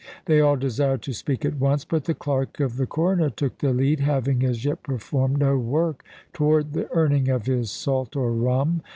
They 0.25 0.41
all 0.41 0.55
desired 0.55 1.03
to 1.03 1.13
speak 1.13 1.45
at 1.45 1.59
once; 1.59 1.85
but 1.85 2.05
the 2.05 2.15
clerk 2.15 2.59
of 2.59 2.77
the 2.77 2.87
Coroner 2.87 3.29
took 3.29 3.59
the 3.59 3.71
lead, 3.71 3.99
having 3.99 4.43
as 4.43 4.65
yet 4.65 4.81
performed 4.81 5.37
no 5.37 5.59
work 5.59 6.03
toward 6.33 6.73
the 6.73 6.89
earning 6.93 7.29
of 7.29 7.45
his 7.45 7.69
salt 7.69 8.15
or 8.15 8.31
rum. 8.31 8.81